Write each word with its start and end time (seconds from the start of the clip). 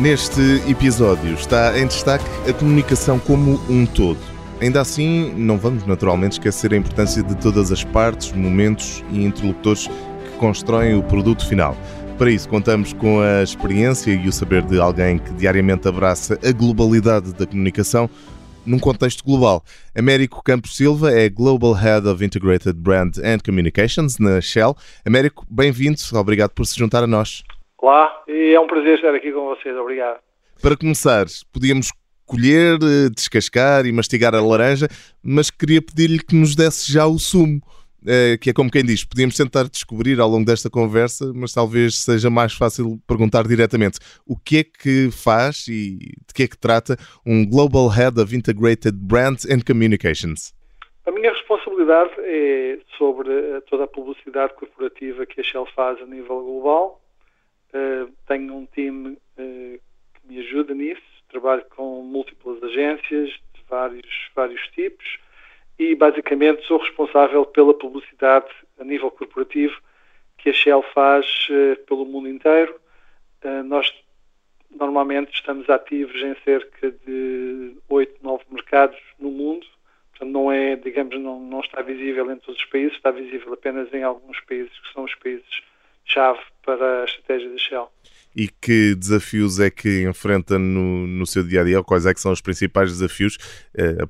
Neste 0.00 0.40
episódio 0.66 1.34
está 1.34 1.78
em 1.78 1.86
destaque 1.86 2.24
a 2.48 2.54
comunicação 2.54 3.18
como 3.18 3.60
um 3.68 3.84
todo. 3.84 4.18
Ainda 4.58 4.80
assim, 4.80 5.30
não 5.36 5.58
vamos 5.58 5.86
naturalmente 5.86 6.32
esquecer 6.32 6.72
a 6.72 6.76
importância 6.78 7.22
de 7.22 7.34
todas 7.36 7.70
as 7.70 7.84
partes, 7.84 8.32
momentos 8.32 9.04
e 9.10 9.22
interlocutores 9.22 9.88
que 9.88 10.38
constroem 10.38 10.94
o 10.94 11.02
produto 11.02 11.46
final. 11.46 11.76
Para 12.16 12.30
isso, 12.30 12.48
contamos 12.48 12.94
com 12.94 13.20
a 13.20 13.42
experiência 13.42 14.10
e 14.10 14.26
o 14.26 14.32
saber 14.32 14.62
de 14.62 14.80
alguém 14.80 15.18
que 15.18 15.34
diariamente 15.34 15.86
abraça 15.86 16.38
a 16.42 16.50
globalidade 16.50 17.34
da 17.34 17.46
comunicação 17.46 18.08
num 18.64 18.78
contexto 18.78 19.22
global. 19.22 19.62
Américo 19.94 20.42
Campos 20.42 20.76
Silva 20.76 21.12
é 21.12 21.28
Global 21.28 21.74
Head 21.74 22.08
of 22.08 22.24
Integrated 22.24 22.72
Brand 22.72 23.18
and 23.18 23.40
Communications 23.44 24.16
na 24.18 24.40
Shell. 24.40 24.74
Américo, 25.04 25.46
bem-vindo, 25.50 25.98
obrigado 26.14 26.52
por 26.52 26.64
se 26.64 26.78
juntar 26.78 27.04
a 27.04 27.06
nós. 27.06 27.44
Olá, 27.82 28.22
e 28.28 28.52
é 28.52 28.60
um 28.60 28.66
prazer 28.66 28.96
estar 28.96 29.14
aqui 29.14 29.32
com 29.32 29.46
vocês, 29.46 29.74
obrigado. 29.74 30.20
Para 30.60 30.76
começar, 30.76 31.24
podíamos 31.50 31.90
colher, 32.26 32.74
eh, 32.74 33.08
descascar 33.08 33.86
e 33.86 33.92
mastigar 33.92 34.34
a 34.34 34.42
laranja, 34.42 34.86
mas 35.24 35.50
queria 35.50 35.80
pedir-lhe 35.80 36.18
que 36.18 36.36
nos 36.36 36.54
desse 36.54 36.92
já 36.92 37.06
o 37.06 37.18
sumo, 37.18 37.58
eh, 38.06 38.36
que 38.38 38.50
é 38.50 38.52
como 38.52 38.70
quem 38.70 38.84
diz, 38.84 39.02
podíamos 39.02 39.34
tentar 39.34 39.62
descobrir 39.64 40.20
ao 40.20 40.28
longo 40.28 40.44
desta 40.44 40.68
conversa, 40.68 41.32
mas 41.34 41.54
talvez 41.54 41.94
seja 42.00 42.28
mais 42.28 42.52
fácil 42.52 43.00
perguntar 43.08 43.48
diretamente 43.48 43.98
o 44.26 44.36
que 44.36 44.58
é 44.58 44.64
que 44.64 45.10
faz 45.10 45.66
e 45.66 45.96
de 46.28 46.34
que 46.34 46.42
é 46.42 46.48
que 46.48 46.58
trata 46.58 46.98
um 47.24 47.48
Global 47.48 47.88
Head 47.88 48.20
of 48.20 48.36
Integrated 48.36 48.92
Brand 48.92 49.38
and 49.50 49.60
Communications. 49.66 50.52
A 51.06 51.10
minha 51.10 51.32
responsabilidade 51.32 52.10
é 52.18 52.78
sobre 52.98 53.30
toda 53.70 53.84
a 53.84 53.88
publicidade 53.88 54.52
corporativa 54.52 55.24
que 55.24 55.40
a 55.40 55.42
Shell 55.42 55.66
faz 55.74 55.98
a 56.02 56.04
nível 56.04 56.42
global 56.42 56.99
Uh, 57.72 58.12
tenho 58.26 58.54
um 58.54 58.66
time 58.66 59.10
uh, 59.10 59.18
que 59.38 60.26
me 60.26 60.40
ajuda 60.40 60.74
nisso, 60.74 61.02
trabalho 61.28 61.64
com 61.70 62.02
múltiplas 62.02 62.60
agências 62.64 63.28
de 63.28 63.62
vários, 63.68 64.28
vários 64.34 64.60
tipos 64.68 65.18
e 65.78 65.94
basicamente 65.94 66.66
sou 66.66 66.78
responsável 66.78 67.46
pela 67.46 67.72
publicidade 67.72 68.48
a 68.78 68.84
nível 68.84 69.08
corporativo 69.12 69.80
que 70.38 70.50
a 70.50 70.52
Shell 70.52 70.82
faz 70.92 71.46
uh, 71.50 71.76
pelo 71.86 72.04
mundo 72.04 72.28
inteiro. 72.28 72.74
nós 73.66 73.94
normalmente 74.68 75.32
estamos 75.32 75.70
ativos 75.70 76.20
em 76.22 76.34
cerca 76.44 76.90
de 76.90 77.76
8, 77.88 78.18
9 78.20 78.44
mercados 78.50 78.98
no 79.18 79.30
mundo, 79.30 79.64
portanto 80.10 80.30
não 80.32 80.50
é, 80.50 80.74
digamos, 80.74 81.20
não, 81.20 81.38
não 81.38 81.60
está 81.60 81.82
visível 81.82 82.30
em 82.32 82.36
todos 82.38 82.60
os 82.60 82.66
países, 82.66 82.96
está 82.96 83.12
visível 83.12 83.52
apenas 83.52 83.92
em 83.94 84.02
alguns 84.02 84.40
países 84.40 84.76
que 84.76 84.92
são 84.92 85.04
os 85.04 85.14
países 85.14 85.62
chave 86.04 86.40
para 86.64 87.02
a 87.02 87.04
estratégia 87.04 87.50
da 87.50 87.58
Shell. 87.58 87.88
E 88.34 88.48
que 88.48 88.94
desafios 88.94 89.58
é 89.58 89.70
que 89.70 90.02
enfrenta 90.02 90.58
no, 90.58 91.06
no 91.06 91.26
seu 91.26 91.42
dia 91.42 91.62
a 91.62 91.64
dia? 91.64 91.82
Quais 91.82 92.06
é 92.06 92.14
que 92.14 92.20
são 92.20 92.30
os 92.30 92.40
principais 92.40 92.90
desafios? 92.90 93.36
Eh, 93.76 94.04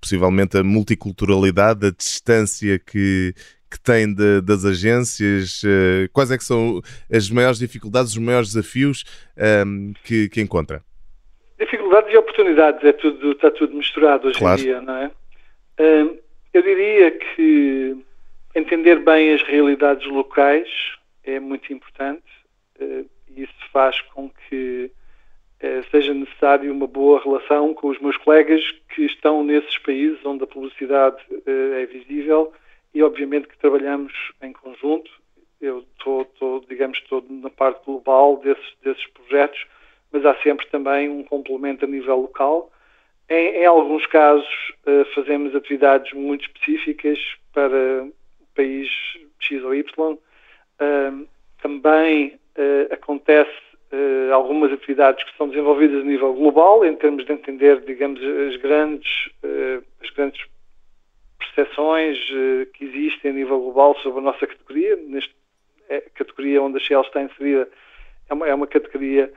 possivelmente 0.00 0.58
a 0.58 0.64
multiculturalidade, 0.64 1.86
a 1.86 1.90
distância 1.90 2.80
que, 2.80 3.32
que 3.70 3.78
tem 3.80 4.12
de, 4.12 4.40
das 4.40 4.64
agências? 4.64 5.62
Eh, 5.64 6.08
quais 6.12 6.32
é 6.32 6.36
que 6.36 6.42
são 6.42 6.82
as 7.12 7.30
maiores 7.30 7.60
dificuldades, 7.60 8.12
os 8.12 8.18
maiores 8.18 8.48
desafios 8.52 9.04
um, 9.64 9.92
que, 10.02 10.28
que 10.28 10.40
encontra? 10.40 10.82
Dificuldades 11.56 12.12
e 12.12 12.16
oportunidades, 12.16 12.82
é 12.82 12.92
tudo, 12.92 13.32
está 13.32 13.52
tudo 13.52 13.76
misturado 13.76 14.26
hoje 14.26 14.38
claro. 14.38 14.60
em 14.60 14.64
dia, 14.64 14.80
não 14.80 14.96
é? 14.96 15.10
Um, 15.78 16.18
eu 16.52 16.62
diria 16.62 17.12
que 17.12 17.96
entender 18.54 18.98
bem 18.98 19.32
as 19.32 19.42
realidades 19.42 20.04
locais 20.08 20.68
é 21.24 21.40
muito 21.40 21.72
importante 21.72 22.24
eh, 22.78 23.04
e 23.28 23.42
isso 23.42 23.70
faz 23.72 24.00
com 24.00 24.28
que 24.28 24.90
eh, 25.60 25.82
seja 25.90 26.12
necessário 26.12 26.72
uma 26.72 26.86
boa 26.86 27.22
relação 27.22 27.72
com 27.74 27.88
os 27.88 27.98
meus 28.00 28.16
colegas 28.18 28.62
que 28.94 29.02
estão 29.02 29.42
nesses 29.42 29.78
países 29.78 30.24
onde 30.24 30.44
a 30.44 30.46
publicidade 30.46 31.16
eh, 31.46 31.82
é 31.82 31.86
visível 31.86 32.52
e 32.92 33.02
obviamente 33.02 33.48
que 33.48 33.58
trabalhamos 33.58 34.12
em 34.42 34.52
conjunto. 34.52 35.10
Eu 35.60 35.84
estou, 35.98 36.64
digamos, 36.68 36.98
estou 36.98 37.24
na 37.28 37.48
parte 37.48 37.84
global 37.86 38.36
desses, 38.36 38.74
desses 38.82 39.06
projetos, 39.06 39.66
mas 40.12 40.24
há 40.26 40.34
sempre 40.42 40.66
também 40.66 41.08
um 41.08 41.24
complemento 41.24 41.84
a 41.84 41.88
nível 41.88 42.16
local. 42.20 42.70
Em, 43.28 43.62
em 43.62 43.64
alguns 43.64 44.06
casos 44.06 44.46
fazemos 45.14 45.54
atividades 45.56 46.12
muito 46.12 46.42
específicas 46.42 47.18
para 47.52 48.06
país 48.54 48.88
X 49.40 49.62
ou 49.64 49.74
Y, 49.74 50.18
também 51.84 52.28
uh, 52.56 52.94
acontece 52.94 53.52
uh, 53.92 54.32
algumas 54.32 54.72
atividades 54.72 55.22
que 55.22 55.36
são 55.36 55.48
desenvolvidas 55.48 56.00
a 56.00 56.04
nível 56.04 56.32
global, 56.32 56.82
em 56.84 56.96
termos 56.96 57.26
de 57.26 57.32
entender, 57.32 57.82
digamos, 57.82 58.20
as 58.22 58.56
grandes, 58.56 59.26
uh, 59.44 59.84
as 60.02 60.08
grandes 60.10 60.42
percepções 61.38 62.18
que 62.72 62.84
existem 62.84 63.30
a 63.30 63.34
nível 63.34 63.60
global 63.60 63.94
sobre 64.02 64.18
a 64.20 64.22
nossa 64.22 64.46
categoria. 64.46 64.96
Nesta 64.96 65.32
é, 65.88 66.00
categoria 66.14 66.62
onde 66.62 66.78
a 66.78 66.80
Shell 66.80 67.02
está 67.02 67.22
inserida 67.22 67.68
é 68.28 68.34
uma, 68.34 68.48
é 68.48 68.54
uma 68.54 68.66
categoria 68.66 69.30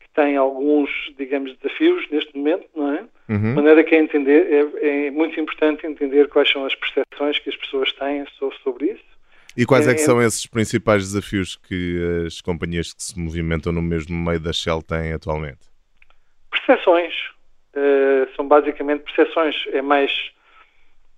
que 0.00 0.08
tem 0.10 0.36
alguns, 0.36 0.90
digamos, 1.16 1.56
desafios 1.56 2.06
neste 2.10 2.36
momento, 2.36 2.66
não 2.74 2.92
é? 2.92 3.04
Uhum. 3.28 3.38
De 3.38 3.54
maneira 3.54 3.84
que 3.84 3.94
é, 3.94 3.98
entender, 3.98 4.52
é, 4.82 5.06
é 5.06 5.10
muito 5.10 5.40
importante 5.40 5.86
entender 5.86 6.28
quais 6.28 6.50
são 6.50 6.66
as 6.66 6.74
percepções 6.74 7.38
que 7.38 7.48
as 7.48 7.56
pessoas 7.56 7.92
têm 7.92 8.26
sobre, 8.36 8.58
sobre 8.58 8.86
isso 8.90 9.13
e 9.56 9.64
quais 9.64 9.86
é, 9.86 9.92
é 9.92 9.94
que 9.94 10.00
são 10.00 10.20
esses 10.20 10.46
principais 10.46 11.02
desafios 11.02 11.56
que 11.56 12.24
as 12.26 12.40
companhias 12.40 12.92
que 12.92 13.02
se 13.02 13.18
movimentam 13.18 13.72
no 13.72 13.82
mesmo 13.82 14.16
meio 14.16 14.40
da 14.40 14.52
Shell 14.52 14.82
têm 14.82 15.12
atualmente? 15.12 15.70
Percepções. 16.50 17.14
Uh, 17.74 18.28
são 18.34 18.46
basicamente 18.46 19.02
percepções. 19.02 19.56
É 19.72 19.82
mais, 19.82 20.12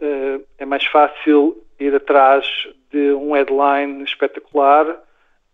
uh, 0.00 0.44
é 0.58 0.64
mais 0.64 0.84
fácil 0.86 1.62
ir 1.78 1.94
atrás 1.94 2.46
de 2.90 3.12
um 3.12 3.32
headline 3.32 4.02
espetacular 4.04 5.02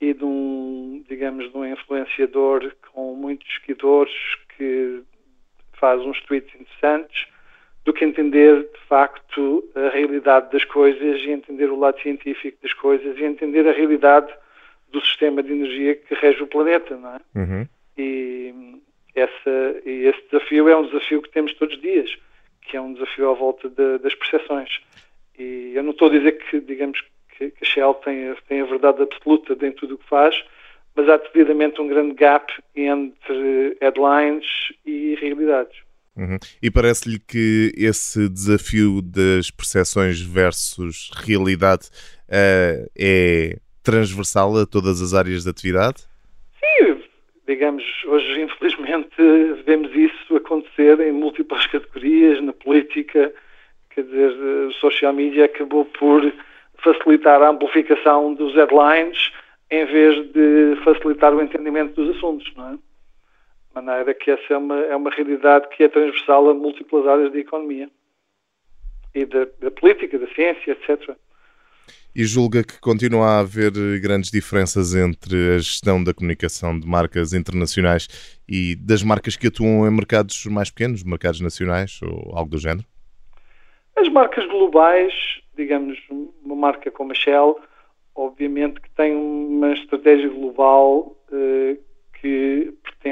e 0.01 0.13
de 0.13 0.25
um, 0.25 1.05
digamos, 1.09 1.51
de 1.51 1.57
um 1.57 1.65
influenciador 1.65 2.73
com 2.93 3.15
muitos 3.15 3.47
seguidores 3.61 4.13
que 4.57 5.03
faz 5.75 6.01
uns 6.03 6.21
tweets 6.23 6.55
interessantes 6.55 7.32
do 7.85 7.93
que 7.93 8.05
entender 8.05 8.63
de 8.63 8.81
facto 8.89 9.65
a 9.75 9.89
realidade 9.89 10.53
das 10.53 10.65
coisas 10.65 11.21
e 11.21 11.31
entender 11.31 11.71
o 11.71 11.79
lado 11.79 12.01
científico 12.01 12.59
das 12.63 12.73
coisas 12.73 13.19
e 13.19 13.25
entender 13.25 13.67
a 13.67 13.73
realidade 13.73 14.33
do 14.91 15.01
sistema 15.01 15.43
de 15.43 15.53
energia 15.53 15.97
que 15.97 16.15
rege 16.15 16.43
o 16.43 16.47
planeta, 16.47 16.97
não 16.97 17.17
é? 17.17 17.21
Uhum. 17.35 17.69
E, 17.97 18.55
essa, 19.15 19.81
e 19.85 20.07
esse 20.07 20.23
desafio 20.31 20.69
é 20.69 20.77
um 20.77 20.87
desafio 20.87 21.23
que 21.23 21.31
temos 21.31 21.55
todos 21.55 21.75
os 21.75 21.83
dias, 21.83 22.17
que 22.63 22.77
é 22.77 22.81
um 22.81 22.93
desafio 22.93 23.31
à 23.31 23.35
volta 23.35 23.69
de, 23.69 23.99
das 23.99 24.15
percepções. 24.15 24.81
E 25.39 25.73
eu 25.75 25.83
não 25.83 25.91
estou 25.91 26.09
a 26.09 26.13
dizer 26.13 26.33
que, 26.33 26.61
digamos, 26.61 27.03
que, 27.37 27.51
que 27.51 27.65
a 27.65 27.67
Shell 27.67 27.95
tem, 27.95 28.35
tem 28.49 28.61
a 28.61 28.67
verdade 28.67 29.03
absoluta 29.03 29.55
dentro 29.55 29.75
de 29.75 29.81
tudo 29.81 29.95
o 29.95 29.99
que 29.99 30.09
faz, 30.09 30.45
mas 30.95 31.09
há 31.09 31.17
devidamente 31.17 31.81
um 31.81 31.89
grande 31.89 32.15
gap 32.15 32.53
entre 32.77 33.77
headlines 33.81 34.47
e 34.85 35.15
realidades. 35.17 35.77
Uhum. 36.17 36.39
E 36.63 36.71
parece-lhe 36.71 37.19
que 37.19 37.73
esse 37.77 38.29
desafio 38.29 39.01
das 39.01 39.51
percepções 39.51 40.21
versus 40.21 41.11
realidade 41.15 41.89
uh, 42.29 42.91
é 42.99 43.57
transversal 43.83 44.57
a 44.59 44.67
todas 44.67 45.01
as 45.01 45.15
áreas 45.15 45.45
de 45.45 45.51
atividade? 45.51 46.03
Sim, 46.61 47.03
digamos, 47.47 47.83
hoje 48.07 48.43
infelizmente 48.43 49.17
vemos 49.65 49.91
isso 49.95 50.37
acontecer 50.37 51.01
em 51.01 51.13
múltiplas 51.13 51.67
categorias, 51.67 52.43
na 52.43 52.53
política, 52.53 53.33
quer 53.91 54.05
dizer, 54.05 54.31
o 54.69 54.73
social 54.75 55.13
media 55.13 55.47
acabou 55.47 55.87
por 55.87 56.33
facilitar 56.83 57.41
a 57.41 57.49
amplificação 57.49 58.35
dos 58.35 58.55
headlines 58.55 59.33
em 59.71 59.87
vez 59.87 60.31
de 60.33 60.77
facilitar 60.85 61.35
o 61.35 61.41
entendimento 61.41 61.95
dos 61.95 62.17
assuntos, 62.17 62.53
não 62.55 62.75
é? 62.75 62.92
De 63.75 63.83
maneira 63.83 64.13
que 64.13 64.31
essa 64.31 64.53
é 64.53 64.57
uma, 64.57 64.79
é 64.81 64.95
uma 64.95 65.11
realidade 65.11 65.67
que 65.69 65.83
é 65.83 65.89
transversal 65.89 66.51
a 66.51 66.55
múltiplas 66.55 67.07
áreas 67.07 67.33
da 67.33 67.39
economia 67.39 67.89
e 69.15 69.25
da, 69.25 69.47
da 69.61 69.71
política, 69.71 70.19
da 70.19 70.27
ciência, 70.35 70.73
etc. 70.73 71.17
E 72.15 72.25
julga 72.25 72.63
que 72.63 72.79
continua 72.79 73.27
a 73.27 73.41
haver 73.41 73.73
grandes 74.01 74.31
diferenças 74.31 74.95
entre 74.95 75.55
a 75.55 75.59
gestão 75.59 76.05
da 76.05 76.13
comunicação 76.13 76.79
de 76.79 76.87
marcas 76.87 77.33
internacionais 77.33 78.39
e 78.47 78.77
das 78.77 79.03
marcas 79.03 79.37
que 79.37 79.47
atuam 79.47 79.87
em 79.87 79.91
mercados 79.91 80.45
mais 80.47 80.71
pequenos, 80.71 81.03
mercados 81.03 81.41
nacionais 81.41 81.99
ou 82.03 82.37
algo 82.37 82.51
do 82.51 82.59
género? 82.59 82.85
As 83.97 84.09
marcas 84.11 84.47
globais, 84.47 85.15
digamos, 85.57 85.99
uma 86.45 86.57
marca 86.57 86.91
como 86.91 87.13
a 87.13 87.15
Shell, 87.15 87.59
obviamente 88.15 88.81
que 88.83 88.91
tem 88.91 89.15
uma 89.15 89.73
estratégia 89.73 90.29
global 90.29 91.17
eh, 91.33 91.79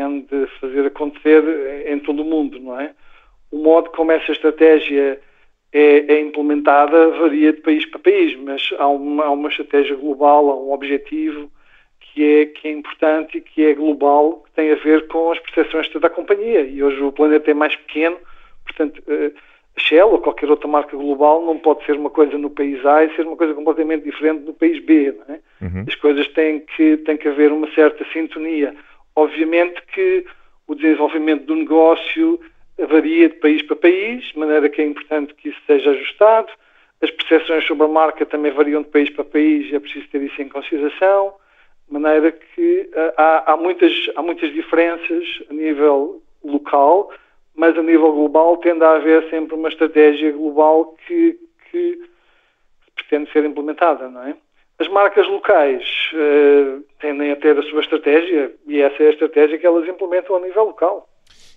pretende 0.00 0.46
fazer 0.60 0.86
acontecer 0.86 1.42
em 1.86 1.98
todo 1.98 2.22
o 2.22 2.24
mundo, 2.24 2.58
não 2.58 2.80
é? 2.80 2.92
O 3.50 3.58
modo 3.58 3.90
como 3.90 4.12
essa 4.12 4.32
estratégia 4.32 5.20
é, 5.72 6.14
é 6.14 6.20
implementada 6.20 7.10
varia 7.10 7.52
de 7.52 7.60
país 7.60 7.84
para 7.86 8.00
país, 8.00 8.36
mas 8.36 8.70
há 8.78 8.86
uma, 8.86 9.24
há 9.24 9.30
uma 9.30 9.48
estratégia 9.48 9.96
global, 9.96 10.50
há 10.50 10.56
um 10.56 10.72
objetivo 10.72 11.50
que 12.00 12.24
é, 12.24 12.46
que 12.46 12.68
é 12.68 12.72
importante 12.72 13.38
e 13.38 13.40
que 13.40 13.64
é 13.64 13.74
global, 13.74 14.42
que 14.46 14.52
tem 14.52 14.72
a 14.72 14.76
ver 14.76 15.06
com 15.08 15.30
as 15.30 15.38
percepções 15.38 15.88
da 16.00 16.10
companhia. 16.10 16.62
E 16.62 16.82
hoje 16.82 17.00
o 17.02 17.12
planeta 17.12 17.50
é 17.50 17.54
mais 17.54 17.76
pequeno, 17.76 18.16
portanto, 18.64 19.02
eh, 19.06 19.30
a 19.76 19.80
Shell 19.80 20.10
ou 20.10 20.18
qualquer 20.18 20.50
outra 20.50 20.66
marca 20.66 20.96
global 20.96 21.44
não 21.44 21.56
pode 21.56 21.84
ser 21.84 21.92
uma 21.92 22.10
coisa 22.10 22.36
no 22.36 22.50
país 22.50 22.84
A 22.84 23.04
e 23.04 23.14
ser 23.14 23.26
uma 23.26 23.36
coisa 23.36 23.54
completamente 23.54 24.04
diferente 24.04 24.44
no 24.44 24.52
país 24.52 24.84
B. 24.84 25.14
É? 25.28 25.64
Uhum. 25.64 25.84
As 25.86 25.94
coisas 25.94 26.26
têm 26.28 26.60
que, 26.60 26.96
têm 26.98 27.16
que 27.16 27.28
haver 27.28 27.52
uma 27.52 27.70
certa 27.74 28.04
sintonia. 28.12 28.74
Obviamente 29.20 29.82
que 29.92 30.24
o 30.66 30.74
desenvolvimento 30.74 31.44
do 31.44 31.54
negócio 31.54 32.40
varia 32.78 33.28
de 33.28 33.34
país 33.34 33.60
para 33.60 33.76
país, 33.76 34.24
de 34.32 34.38
maneira 34.38 34.66
que 34.70 34.80
é 34.80 34.86
importante 34.86 35.34
que 35.34 35.50
isso 35.50 35.60
seja 35.66 35.90
ajustado. 35.90 36.48
As 37.02 37.10
percepções 37.10 37.66
sobre 37.66 37.84
a 37.84 37.88
marca 37.88 38.24
também 38.24 38.50
variam 38.50 38.80
de 38.80 38.88
país 38.88 39.10
para 39.10 39.24
país 39.24 39.70
e 39.70 39.76
é 39.76 39.78
preciso 39.78 40.08
ter 40.08 40.22
isso 40.22 40.40
em 40.40 40.48
consideração, 40.48 41.34
de 41.86 41.92
maneira 41.92 42.32
que 42.32 42.90
uh, 42.94 43.12
há, 43.18 43.52
há, 43.52 43.56
muitas, 43.58 43.92
há 44.16 44.22
muitas 44.22 44.50
diferenças 44.54 45.42
a 45.50 45.52
nível 45.52 46.22
local, 46.42 47.12
mas 47.54 47.76
a 47.76 47.82
nível 47.82 48.12
global 48.12 48.56
tende 48.56 48.82
a 48.82 48.92
haver 48.92 49.28
sempre 49.28 49.54
uma 49.54 49.68
estratégia 49.68 50.32
global 50.32 50.96
que, 51.06 51.38
que 51.70 52.00
pretende 52.94 53.30
ser 53.32 53.44
implementada, 53.44 54.08
não 54.08 54.22
é? 54.22 54.34
As 54.80 54.88
marcas 54.88 55.28
locais 55.28 55.84
uh, 56.14 56.82
tendem 56.98 57.30
a 57.30 57.36
ter 57.36 57.58
a 57.58 57.62
sua 57.64 57.82
estratégia 57.82 58.50
e 58.66 58.80
essa 58.80 59.02
é 59.02 59.08
a 59.08 59.10
estratégia 59.10 59.58
que 59.58 59.66
elas 59.66 59.86
implementam 59.86 60.36
a 60.36 60.40
nível 60.40 60.64
local. 60.64 61.06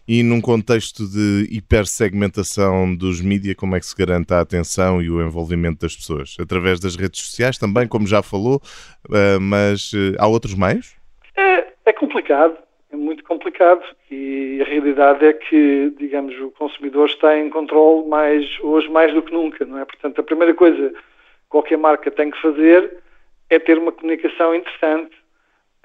E 0.06 0.22
num 0.22 0.42
contexto 0.42 1.08
de 1.08 1.48
hipersegmentação 1.50 2.94
dos 2.94 3.22
mídias, 3.22 3.56
como 3.56 3.78
é 3.78 3.80
que 3.80 3.86
se 3.86 3.96
garante 3.96 4.34
a 4.34 4.42
atenção 4.42 5.02
e 5.02 5.10
o 5.10 5.25
envolvimento 5.25 5.80
das 5.80 5.96
pessoas? 5.96 6.36
Através 6.38 6.81
das 6.81 6.98
redes 6.98 7.22
sociais 7.22 7.58
também, 7.58 7.88
como 7.88 8.06
já 8.06 8.22
falou, 8.22 8.62
uh, 9.08 9.40
mas 9.40 9.94
uh, 9.94 10.18
há 10.20 10.28
outros 10.28 10.54
meios? 10.54 10.98
É, 11.38 11.66
é 11.86 11.94
complicado, 11.94 12.58
é 12.92 12.98
muito 12.98 13.24
complicado 13.24 13.84
e 14.12 14.60
a 14.62 14.66
realidade 14.66 15.25
é 15.25 15.31
que, 15.31 15.94
digamos, 15.98 16.38
o 16.42 16.52
consumidor 16.52 17.08
está 17.08 17.40
em 17.40 17.50
controle 17.50 18.06
mais, 18.10 18.46
hoje 18.60 18.90
mais 18.90 19.14
do 19.14 19.22
que 19.22 19.31
nunca, 19.31 19.64
não 19.64 19.80
é? 19.80 19.86
Portanto, 19.86 20.20
a 20.20 20.24
primeira 20.25 20.54
coisa 20.54 20.90
que 20.90 20.98
qualquer 21.48 21.78
marca 21.78 22.12
tem 22.12 22.30
que 22.30 22.42
fazer 22.42 23.02
é 23.54 23.60
ter 23.60 23.78
uma 23.78 23.92
comunicação 23.92 24.54
interessante, 24.56 25.16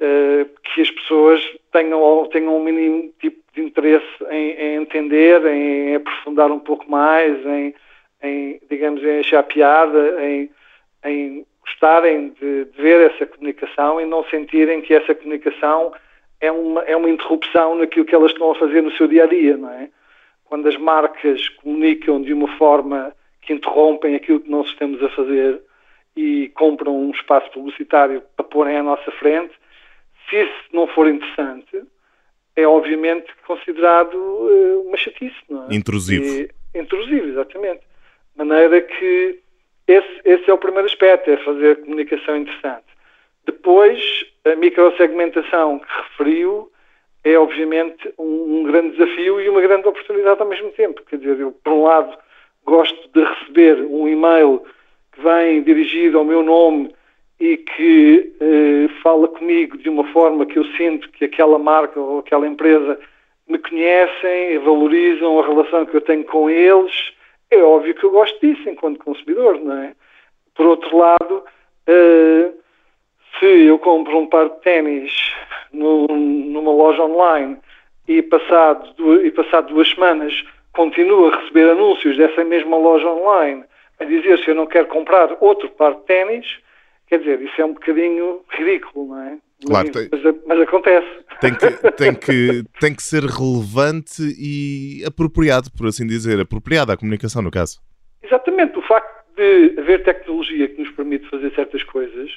uh, 0.00 0.49
que 0.62 0.81
as 0.81 0.91
pessoas 0.91 1.43
tenham, 1.73 2.26
tenham 2.32 2.56
um 2.56 2.62
mínimo 2.62 3.12
tipo 3.19 3.38
de 3.55 3.62
interesse 3.62 4.06
em, 4.31 4.50
em 4.53 4.82
entender, 4.82 5.44
em, 5.47 5.94
aprofundar 5.97 6.50
um 6.50 6.61
pouco 6.61 6.91
mais, 6.91 7.44
em, 7.47 7.75
em 8.23 8.61
digamos, 8.69 9.03
em 9.03 9.20
achar 9.20 9.43
piada, 9.43 10.25
em, 10.25 10.50
em 11.05 11.47
gostarem 11.62 12.31
de, 12.41 12.65
de, 12.67 12.82
ver 12.82 13.11
essa 13.11 13.26
comunicação 13.26 14.00
e 14.00 14.06
não 14.06 14.25
sentirem 14.25 14.81
que 14.81 14.94
essa 14.94 15.14
comunicação 15.14 15.93
é 16.41 16.50
uma, 16.50 16.82
é 16.82 16.97
uma 16.97 17.11
interrupção 17.11 17.75
naquilo 17.75 18.06
que 18.06 18.14
elas 18.14 18.32
estão 18.32 18.50
a 18.50 18.55
fazer 18.55 18.82
no 18.82 18.93
seu 18.93 19.06
dia 19.06 19.25
a 19.25 19.26
dia, 19.26 19.56
não 19.56 19.71
é? 19.71 19.88
Quando 20.44 20.67
as 20.67 20.76
marcas 20.76 21.49
comunicam 21.50 22.23
de 22.23 22.32
uma 22.32 22.49
forma 22.56 23.12
que 23.43 23.53
interrompem 23.53 24.14
aquilo 24.14 24.41
que 24.41 24.50
nós 24.50 24.67
estamos 24.69 25.03
a 25.03 25.09
fazer, 25.11 25.61
e 26.19 26.49
compram 26.49 26.99
um 27.00 27.12
espaço 27.12 27.49
publicitário 27.53 28.20
para 28.35 28.44
porem 28.44 28.76
à 28.76 28.82
nossa 28.82 29.09
frente, 29.12 29.55
se 30.29 30.43
isso 30.43 30.65
não 30.73 30.88
for 30.88 31.06
interessante, 31.06 31.85
é 32.56 32.67
obviamente 32.67 33.32
considerado 33.47 34.17
uh, 34.17 34.82
uma 34.85 34.97
chatice, 34.97 35.37
não 35.49 35.70
é? 35.70 35.76
Intrusivo. 35.76 36.25
E, 36.25 36.50
intrusivo, 36.75 37.29
exatamente. 37.29 37.82
De 38.35 38.44
maneira 38.44 38.81
que 38.81 39.38
esse, 39.87 40.20
esse 40.25 40.50
é 40.50 40.53
o 40.53 40.59
primeiro 40.59 40.88
aspecto, 40.88 41.31
é 41.31 41.37
fazer 41.37 41.82
comunicação 41.82 42.37
interessante. 42.37 42.87
Depois, 43.47 44.26
a 44.44 44.56
microsegmentação 44.56 45.79
que 45.79 46.03
referiu 46.03 46.69
é 47.23 47.38
obviamente 47.38 48.12
um, 48.19 48.59
um, 48.59 48.62
grande 48.64 48.97
desafio 48.97 49.41
e 49.41 49.49
uma 49.49 49.61
grande 49.61 49.87
oportunidade 49.87 50.41
ao 50.41 50.49
mesmo 50.49 50.73
tempo. 50.73 51.00
Quer 51.09 51.19
dizer, 51.19 51.38
eu, 51.38 51.53
por 51.53 51.73
um 51.73 51.85
lado, 51.85 52.19
gosto 52.64 53.09
de 53.14 53.23
receber 53.23 53.76
um 53.82 54.09
e-mail 54.09 54.64
vem 55.23 55.62
dirigido 55.62 56.19
ao 56.19 56.25
meu 56.25 56.43
nome 56.43 56.94
e 57.41 57.56
que 57.56 58.32
eh, 58.41 58.88
fala 59.03 59.29
comigo 59.29 59.79
de 59.79 59.88
uma 59.88 60.05
forma 60.12 60.47
que 60.47 60.59
eu 60.59 60.65
sinto 60.76 61.09
que 61.11 61.25
aquela 61.25 61.59
marca 61.59 62.00
ou 62.00 62.19
aquela 62.19 62.47
empresa 62.47 62.99
me 63.47 63.59
conhecem, 63.59 64.59
valorizam 64.59 65.38
a 65.38 65.47
relação 65.47 65.87
que 65.87 65.97
eu 65.97 66.00
tenho 66.00 66.25
com 66.25 66.50
eles, 66.50 67.12
é 67.50 67.59
óbvio 67.59 67.94
que 67.94 68.05
eu 68.05 68.11
gosto 68.11 68.38
disso 68.44 68.69
enquanto 68.69 68.99
consumidor, 68.99 69.59
não 69.61 69.76
é? 69.79 69.94
Por 70.55 70.67
outro 70.67 70.97
lado, 70.97 71.44
eh, 71.87 72.50
se 73.38 73.47
eu 73.47 73.79
compro 73.79 74.19
um 74.19 74.26
par 74.26 74.49
de 74.49 74.61
ténis 74.61 75.32
numa 75.73 76.73
loja 76.73 77.05
online 77.05 77.56
e 78.06 78.21
passado, 78.23 79.23
e 79.25 79.31
passado 79.31 79.73
duas 79.73 79.88
semanas 79.91 80.44
continuo 80.73 81.29
a 81.29 81.37
receber 81.37 81.71
anúncios 81.71 82.17
dessa 82.17 82.44
mesma 82.44 82.76
loja 82.76 83.09
online 83.09 83.64
a 83.99 84.05
dizer 84.05 84.39
se 84.39 84.50
eu 84.50 84.55
não 84.55 84.67
quero 84.67 84.87
comprar 84.87 85.37
outro 85.41 85.69
par 85.71 85.95
de 85.95 86.03
ténis, 86.03 86.47
quer 87.06 87.19
dizer, 87.19 87.41
isso 87.43 87.61
é 87.61 87.65
um 87.65 87.75
bocadinho 87.75 88.43
ridículo, 88.50 89.09
não 89.09 89.23
é? 89.23 89.39
Claro, 89.67 89.91
mas, 89.93 90.09
tem, 90.09 90.09
mas, 90.12 90.37
mas, 90.47 90.61
acontece. 90.61 91.09
Tem 91.41 91.55
que, 91.55 91.71
tem, 91.93 92.15
que, 92.15 92.65
tem 92.81 92.95
que 92.95 93.03
ser 93.03 93.25
relevante 93.25 94.23
e 94.39 95.05
apropriado, 95.05 95.69
por 95.77 95.89
assim 95.89 96.06
dizer, 96.06 96.41
apropriado 96.41 96.93
à 96.93 96.97
comunicação, 96.97 97.43
no 97.43 97.50
caso. 97.50 97.81
Exatamente. 98.23 98.79
O 98.79 98.83
facto 98.83 99.19
de 99.37 99.75
haver 99.79 100.05
tecnologia 100.05 100.69
que 100.69 100.81
nos 100.81 100.91
permite 100.91 101.29
fazer 101.29 101.53
certas 101.55 101.83
coisas 101.83 102.31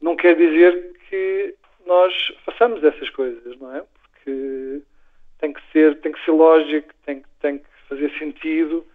não 0.00 0.14
quer 0.14 0.36
dizer 0.36 0.92
que 1.08 1.54
nós 1.86 2.12
façamos 2.44 2.82
essas 2.84 3.10
coisas, 3.10 3.58
não 3.58 3.74
é? 3.74 3.82
Porque 4.02 4.82
tem 5.40 5.52
que 5.52 5.60
ser, 5.72 6.00
tem 6.00 6.12
que 6.12 6.24
ser 6.24 6.30
lógico, 6.30 6.88
tem, 7.04 7.22
tem 7.40 7.58
que 7.58 7.64
fazer 7.88 8.10
sentido 8.18 8.86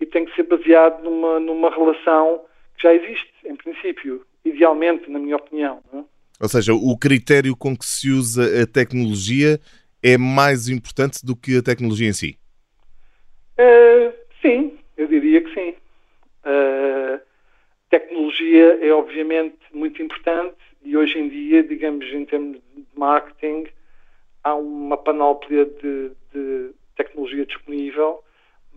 e 0.00 0.06
tem 0.06 0.24
que 0.24 0.34
ser 0.34 0.44
baseado 0.68 1.02
numa, 1.02 1.40
numa 1.40 1.70
relação 1.70 2.44
que 2.76 2.82
já 2.82 2.94
existe, 2.94 3.32
em 3.44 3.56
princípio, 3.56 4.24
idealmente, 4.44 5.10
na 5.10 5.18
minha 5.18 5.36
opinião. 5.36 5.82
É? 5.92 6.02
Ou 6.40 6.48
seja, 6.48 6.74
o 6.74 6.96
critério 6.96 7.56
com 7.56 7.76
que 7.76 7.86
se 7.86 8.10
usa 8.10 8.62
a 8.62 8.66
tecnologia 8.66 9.58
é 10.02 10.16
mais 10.16 10.68
importante 10.68 11.24
do 11.24 11.34
que 11.34 11.56
a 11.56 11.62
tecnologia 11.62 12.08
em 12.08 12.12
si? 12.12 12.38
Uh, 13.58 14.12
sim, 14.40 14.78
eu 14.96 15.08
diria 15.08 15.42
que 15.42 15.52
sim. 15.52 15.74
Uh, 16.44 17.20
tecnologia 17.90 18.78
é 18.80 18.92
obviamente 18.92 19.58
muito 19.72 20.00
importante 20.00 20.56
e 20.84 20.96
hoje 20.96 21.18
em 21.18 21.28
dia, 21.28 21.64
digamos, 21.64 22.06
em 22.06 22.24
termos 22.24 22.58
de 22.76 22.86
marketing, 22.94 23.66
há 24.44 24.54
uma 24.54 24.96
panóplia 24.96 25.64
de, 25.64 26.12
de 26.32 26.70
tecnologia 26.94 27.44
disponível 27.44 28.22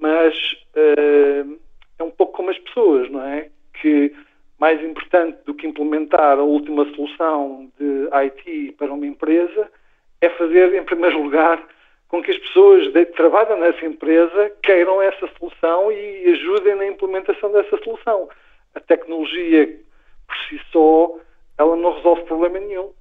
mas 0.01 0.35
uh, 0.75 1.59
é 2.01 2.03
um 2.03 2.11
pouco 2.11 2.33
como 2.33 2.49
as 2.49 2.57
pessoas, 2.57 3.09
não 3.09 3.21
é? 3.21 3.49
Que 3.79 4.13
mais 4.59 4.83
importante 4.83 5.39
do 5.45 5.53
que 5.53 5.67
implementar 5.67 6.37
a 6.37 6.43
última 6.43 6.85
solução 6.93 7.71
de 7.79 8.07
IT 8.11 8.75
para 8.77 8.93
uma 8.93 9.05
empresa 9.05 9.71
é 10.19 10.29
fazer, 10.29 10.73
em 10.75 10.83
primeiro 10.83 11.21
lugar, 11.21 11.63
com 12.07 12.21
que 12.21 12.31
as 12.31 12.37
pessoas 12.37 12.87
que 12.89 13.05
trabalham 13.05 13.59
nessa 13.59 13.85
empresa 13.85 14.51
queiram 14.61 15.01
essa 15.01 15.27
solução 15.39 15.91
e 15.91 16.31
ajudem 16.31 16.75
na 16.75 16.87
implementação 16.87 17.51
dessa 17.51 17.77
solução. 17.83 18.29
A 18.75 18.79
tecnologia, 18.79 19.79
por 20.27 20.37
si 20.47 20.61
só, 20.71 21.17
ela 21.57 21.75
não 21.75 21.95
resolve 21.95 22.23
problema 22.23 22.59
nenhum. 22.59 22.91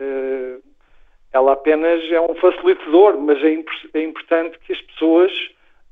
Uh, 0.00 0.62
ela 1.32 1.52
apenas 1.52 2.02
é 2.10 2.20
um 2.20 2.34
facilitador, 2.36 3.18
mas 3.18 3.38
é, 3.44 3.98
é 3.98 4.02
importante 4.02 4.58
que 4.60 4.72
as 4.72 4.80
pessoas 4.82 5.32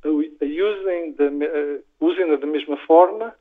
a 0.04 0.08
usem 0.08 1.12
da, 1.12 1.24
usem 2.00 2.38
da 2.38 2.46
mesma 2.46 2.76
forma 2.86 3.34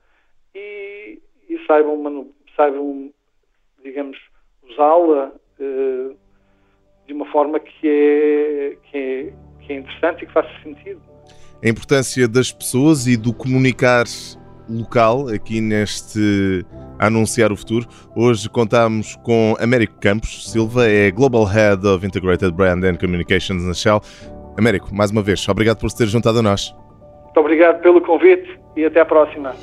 e, 0.56 1.20
e 1.50 1.66
saibam, 1.68 2.32
saibam, 2.56 3.12
digamos, 3.84 4.18
usá-la 4.70 5.32
uh, 5.60 6.18
de 7.06 7.14
uma 7.14 7.30
forma 7.32 7.60
que 7.60 7.88
é, 7.88 8.78
que, 8.84 8.98
é, 8.98 9.34
que 9.62 9.74
é 9.74 9.76
interessante 9.78 10.24
e 10.24 10.28
que 10.28 10.34
faça 10.34 10.50
sentido. 10.64 11.02
A 11.64 11.68
importância 11.68 12.28
das 12.28 12.52
pessoas 12.52 13.08
e 13.08 13.18
do 13.18 13.34
comunicar 13.34 14.06
local 14.70 15.28
aqui 15.28 15.60
neste 15.60 16.66
anunciar 17.00 17.52
o 17.52 17.58
futuro. 17.58 17.88
Hoje 18.16 18.50
contamos 18.50 19.16
com 19.18 19.56
Américo 19.60 20.00
Campos 20.00 20.52
Silva, 20.52 20.88
é 20.88 21.12
Global 21.12 21.44
Head 21.44 21.86
of 21.86 22.06
Integrated 22.06 22.52
Brand 22.54 22.84
and 22.84 22.96
Communications 22.96 23.64
na 23.64 23.74
Shell. 23.74 24.02
Américo, 24.58 24.94
mais 24.94 25.12
uma 25.12 25.22
vez, 25.22 25.48
obrigado 25.48 25.80
por 25.80 25.90
se 25.90 25.98
ter 25.98 26.08
juntado 26.08 26.40
a 26.40 26.42
nós. 26.42 26.76
Muito 27.24 27.40
obrigado 27.40 27.82
pelo 27.82 28.02
convite 28.02 28.60
e 28.76 28.86
até 28.86 29.00
à 29.00 29.06
próxima. 29.06 29.56